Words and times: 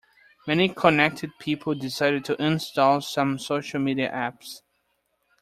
Many 0.47 0.69
concerned 0.69 1.33
people 1.37 1.75
decided 1.75 2.25
to 2.25 2.35
uninstall 2.37 3.03
some 3.03 3.37
social 3.37 3.79
media 3.79 4.09
apps. 4.11 4.63